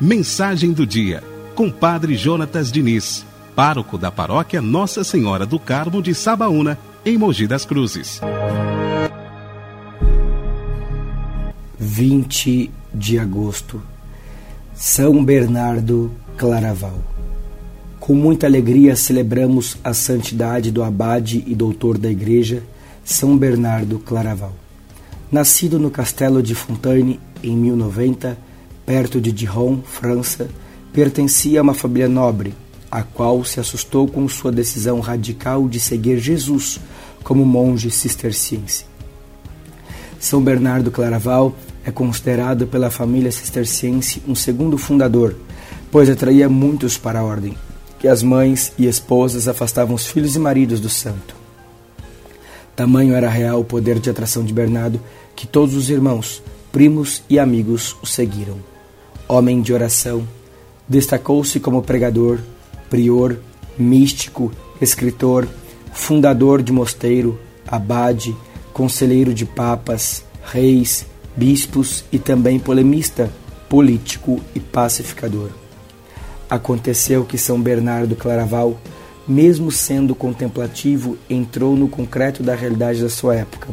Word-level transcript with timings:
Mensagem 0.00 0.72
do 0.72 0.86
dia, 0.86 1.24
com 1.56 1.68
Padre 1.68 2.14
Jonatas 2.14 2.70
Diniz, 2.70 3.26
pároco 3.56 3.98
da 3.98 4.12
paróquia 4.12 4.62
Nossa 4.62 5.02
Senhora 5.02 5.44
do 5.44 5.58
Carmo 5.58 6.00
de 6.00 6.14
Sabaúna, 6.14 6.78
em 7.04 7.18
Mogi 7.18 7.48
das 7.48 7.64
Cruzes. 7.64 8.20
20 11.76 12.70
de 12.94 13.18
agosto, 13.18 13.82
São 14.72 15.24
Bernardo 15.24 16.12
Claraval. 16.36 17.00
Com 17.98 18.14
muita 18.14 18.46
alegria 18.46 18.94
celebramos 18.94 19.76
a 19.82 19.92
santidade 19.92 20.70
do 20.70 20.84
abade 20.84 21.42
e 21.44 21.54
doutor 21.56 21.98
da 21.98 22.08
Igreja, 22.08 22.62
São 23.04 23.36
Bernardo 23.36 23.98
Claraval. 23.98 24.54
Nascido 25.30 25.78
no 25.78 25.90
castelo 25.90 26.40
de 26.40 26.54
Fontaine 26.54 27.18
em 27.42 27.56
1090, 27.56 28.38
perto 28.84 29.20
de 29.20 29.32
Dijon, 29.32 29.80
França, 29.82 30.48
pertencia 30.92 31.58
a 31.58 31.62
uma 31.64 31.74
família 31.74 32.08
nobre, 32.08 32.54
a 32.88 33.02
qual 33.02 33.44
se 33.44 33.58
assustou 33.58 34.06
com 34.06 34.28
sua 34.28 34.52
decisão 34.52 35.00
radical 35.00 35.68
de 35.68 35.80
seguir 35.80 36.18
Jesus 36.18 36.78
como 37.24 37.44
monge 37.44 37.90
cisterciense. 37.90 38.86
São 40.20 40.40
Bernardo 40.40 40.92
Claraval 40.92 41.56
é 41.84 41.90
considerado 41.90 42.66
pela 42.68 42.88
família 42.88 43.32
cisterciense 43.32 44.22
um 44.28 44.34
segundo 44.34 44.78
fundador, 44.78 45.34
pois 45.90 46.08
atraía 46.08 46.48
muitos 46.48 46.96
para 46.96 47.18
a 47.18 47.24
ordem, 47.24 47.54
que 47.98 48.06
as 48.06 48.22
mães 48.22 48.72
e 48.78 48.86
esposas 48.86 49.48
afastavam 49.48 49.96
os 49.96 50.06
filhos 50.06 50.36
e 50.36 50.38
maridos 50.38 50.78
do 50.78 50.88
santo. 50.88 51.45
Tamanho 52.76 53.14
era 53.14 53.30
real 53.30 53.60
o 53.60 53.64
poder 53.64 53.98
de 53.98 54.10
atração 54.10 54.44
de 54.44 54.52
Bernardo 54.52 55.00
que 55.34 55.46
todos 55.46 55.74
os 55.74 55.88
irmãos, 55.88 56.42
primos 56.70 57.22
e 57.28 57.38
amigos 57.38 57.96
o 58.02 58.06
seguiram. 58.06 58.58
Homem 59.26 59.62
de 59.62 59.72
oração, 59.72 60.28
destacou-se 60.86 61.58
como 61.58 61.82
pregador, 61.82 62.38
prior, 62.90 63.36
místico, 63.78 64.52
escritor, 64.80 65.48
fundador 65.92 66.62
de 66.62 66.70
mosteiro, 66.70 67.40
abade, 67.66 68.36
conselheiro 68.74 69.32
de 69.32 69.46
papas, 69.46 70.22
reis, 70.44 71.06
bispos 71.34 72.04
e 72.12 72.18
também 72.18 72.58
polemista, 72.58 73.30
político 73.70 74.40
e 74.54 74.60
pacificador. 74.60 75.48
Aconteceu 76.48 77.24
que 77.24 77.38
São 77.38 77.60
Bernardo 77.60 78.14
Claraval, 78.14 78.78
mesmo 79.26 79.70
sendo 79.70 80.14
contemplativo, 80.14 81.18
entrou 81.28 81.76
no 81.76 81.88
concreto 81.88 82.42
da 82.42 82.54
realidade 82.54 83.02
da 83.02 83.08
sua 83.08 83.34
época, 83.34 83.68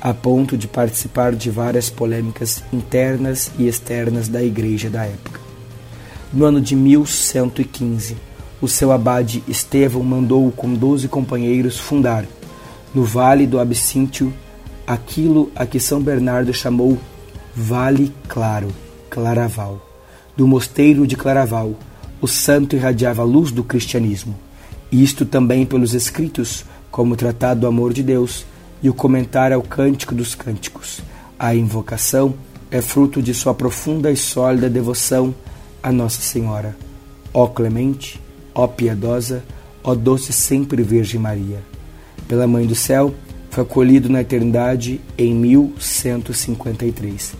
a 0.00 0.12
ponto 0.12 0.56
de 0.56 0.68
participar 0.68 1.32
de 1.32 1.50
várias 1.50 1.88
polêmicas 1.88 2.62
internas 2.72 3.50
e 3.58 3.66
externas 3.66 4.28
da 4.28 4.42
igreja 4.42 4.90
da 4.90 5.04
época. 5.04 5.40
No 6.32 6.44
ano 6.44 6.60
de 6.60 6.74
1115, 6.74 8.16
o 8.60 8.68
seu 8.68 8.92
abade 8.92 9.42
Estevão 9.48 10.02
mandou-o 10.02 10.52
com 10.52 10.72
doze 10.74 11.08
companheiros 11.08 11.78
fundar, 11.78 12.24
no 12.94 13.04
vale 13.04 13.46
do 13.46 13.58
Absíntio, 13.58 14.32
aquilo 14.86 15.50
a 15.54 15.64
que 15.64 15.80
São 15.80 16.02
Bernardo 16.02 16.52
chamou 16.52 16.98
Vale 17.54 18.12
Claro, 18.28 18.68
Claraval. 19.08 19.80
Do 20.36 20.46
mosteiro 20.46 21.06
de 21.06 21.16
Claraval, 21.16 21.74
o 22.20 22.26
santo 22.26 22.76
irradiava 22.76 23.22
a 23.22 23.24
luz 23.24 23.50
do 23.50 23.64
cristianismo, 23.64 24.34
isto 24.92 25.24
também 25.24 25.64
pelos 25.64 25.94
escritos, 25.94 26.66
como 26.90 27.14
o 27.14 27.16
Tratado 27.16 27.60
do 27.60 27.66
Amor 27.66 27.94
de 27.94 28.02
Deus 28.02 28.44
e 28.82 28.90
o 28.90 28.94
comentário 28.94 29.56
ao 29.56 29.62
Cântico 29.62 30.14
dos 30.14 30.34
Cânticos. 30.34 31.00
A 31.38 31.54
invocação 31.54 32.34
é 32.70 32.82
fruto 32.82 33.22
de 33.22 33.32
sua 33.32 33.54
profunda 33.54 34.10
e 34.10 34.16
sólida 34.16 34.68
devoção 34.68 35.34
a 35.82 35.90
Nossa 35.90 36.20
Senhora. 36.20 36.76
Ó 37.32 37.46
clemente, 37.46 38.20
ó 38.54 38.66
piedosa, 38.66 39.42
ó 39.82 39.94
doce 39.94 40.32
sempre 40.32 40.82
Virgem 40.82 41.18
Maria. 41.18 41.60
Pela 42.28 42.46
Mãe 42.46 42.66
do 42.66 42.74
Céu, 42.74 43.14
foi 43.50 43.64
acolhido 43.64 44.08
na 44.08 44.20
eternidade 44.20 45.00
em 45.18 45.34
1153. 45.34 47.34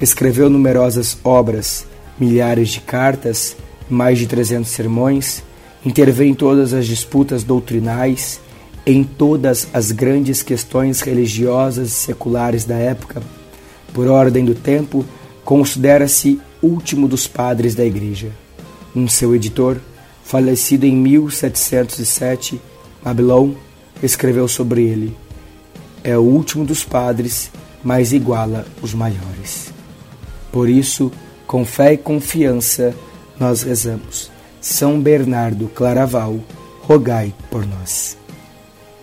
Escreveu 0.00 0.50
numerosas 0.50 1.18
obras, 1.22 1.86
milhares 2.18 2.70
de 2.70 2.80
cartas, 2.80 3.56
mais 3.88 4.18
de 4.18 4.26
300 4.26 4.68
sermões, 4.68 5.44
interveio 5.84 6.30
em 6.30 6.34
todas 6.34 6.72
as 6.72 6.86
disputas 6.86 7.42
doutrinais, 7.42 8.40
em 8.86 9.04
todas 9.04 9.68
as 9.72 9.92
grandes 9.92 10.42
questões 10.42 11.00
religiosas 11.00 11.88
e 11.88 11.94
seculares 11.94 12.64
da 12.64 12.76
época. 12.76 13.22
Por 13.92 14.06
ordem 14.08 14.44
do 14.44 14.54
tempo, 14.54 15.04
considera-se 15.44 16.40
último 16.62 17.08
dos 17.08 17.26
padres 17.26 17.74
da 17.74 17.84
Igreja. 17.84 18.30
Um 18.94 19.08
seu 19.08 19.34
editor, 19.34 19.78
falecido 20.24 20.86
em 20.86 20.96
1707, 20.96 22.60
Babylon, 23.02 23.52
escreveu 24.02 24.48
sobre 24.48 24.82
ele: 24.82 25.16
É 26.02 26.16
o 26.16 26.22
último 26.22 26.64
dos 26.64 26.84
padres, 26.84 27.50
mas 27.82 28.12
iguala 28.12 28.66
os 28.82 28.94
maiores. 28.94 29.72
Por 30.52 30.68
isso, 30.68 31.10
com 31.46 31.64
fé 31.64 31.94
e 31.94 31.96
confiança, 31.96 32.94
nós 33.38 33.62
rezamos. 33.62 34.30
São 34.60 35.00
Bernardo 35.00 35.68
Claraval, 35.68 36.38
rogai 36.82 37.32
por 37.50 37.66
nós. 37.66 38.18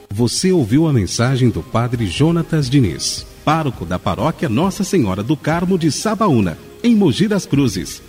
Você 0.10 0.52
ouviu 0.52 0.88
a 0.88 0.94
mensagem 0.94 1.50
do 1.50 1.64
Padre 1.64 2.06
Jonatas 2.08 2.70
Diniz, 2.70 3.26
pároco 3.44 3.86
da 3.86 3.98
paróquia 3.98 4.48
Nossa 4.48 4.84
Senhora 4.84 5.24
do 5.24 5.36
Carmo 5.36 5.78
de 5.78 5.92
Sabaúna, 5.92 6.58
em 6.84 6.96
Mogi 6.96 7.28
das 7.28 7.46
Cruzes. 7.46 8.02